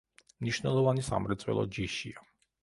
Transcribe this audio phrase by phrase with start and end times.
[0.45, 2.27] მნიშვნელოვანი სამრეწველო ჯიშია.